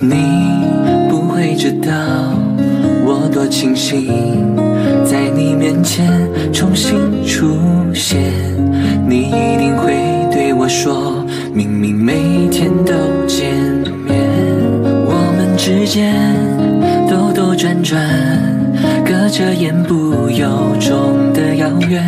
[0.00, 0.16] 你
[1.08, 1.90] 不会知道
[3.04, 4.54] 我多庆幸
[5.04, 6.06] 在你面前
[6.52, 6.92] 重新
[7.24, 7.56] 出
[7.94, 8.32] 现
[9.08, 9.94] 你一定会
[10.30, 12.92] 对我说明明每天都
[13.26, 13.54] 见
[14.04, 14.16] 面
[15.06, 16.14] 我们之间
[17.08, 17.98] 兜兜转转
[19.04, 22.04] 隔着言不由衷的遥远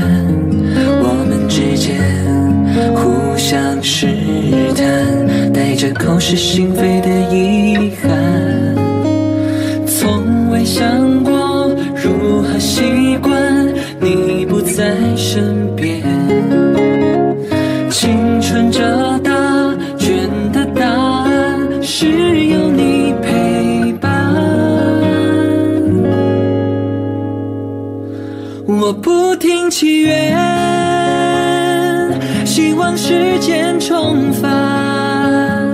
[1.01, 2.48] 我们之间
[2.95, 4.07] 互相试
[4.75, 8.09] 探，带着口是心非的遗憾。
[9.87, 13.33] 从未想过如何习惯
[14.01, 16.03] 你不在身边，
[17.91, 18.81] 青春这
[19.19, 19.33] 答
[19.99, 22.07] 卷的答案是
[22.47, 24.09] 有你陪伴。
[28.67, 30.35] 我不停祈愿，
[32.49, 35.71] 希望时间重返。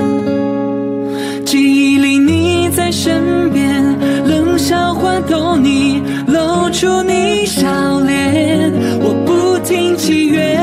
[1.46, 3.80] 记忆里你在身边，
[4.26, 8.72] 冷笑话逗你，露出你笑脸。
[9.00, 10.58] 我不停祈愿，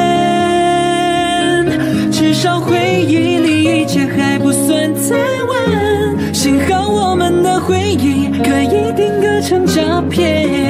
[2.12, 6.34] 至少回忆里一切还不算太晚。
[6.34, 10.61] 幸好我们的回忆可以定格成照片，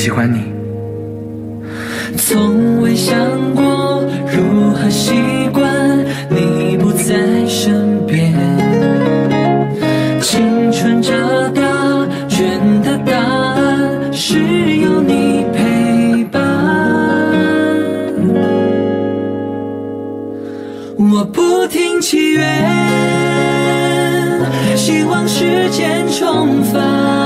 [0.00, 0.38] 喜欢你。
[2.16, 3.14] 从未想
[3.54, 4.02] 过
[4.34, 5.12] 如何习
[5.52, 5.62] 惯
[6.30, 8.32] 你不在身边，
[10.22, 11.12] 青春这
[11.50, 11.60] 答
[12.30, 14.38] 卷的答案是
[14.76, 16.40] 有你陪伴。
[20.96, 22.46] 我不停祈愿，
[24.78, 27.19] 希望时间重返。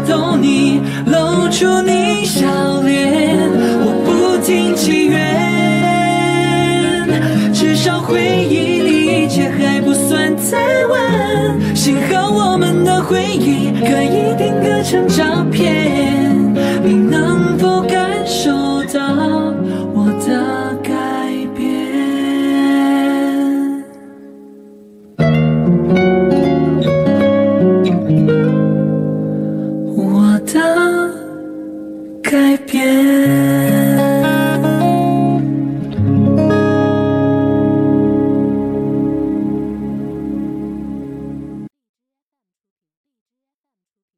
[0.00, 2.46] 逗你，露出你笑
[2.82, 3.38] 脸。
[3.86, 5.18] 我不停祈愿，
[7.52, 11.00] 至少回忆里一切还不算太晚。
[11.74, 16.32] 幸好我们的回忆可以定格成照片，
[16.82, 19.33] 你能否感受到
[32.34, 33.23] 改变。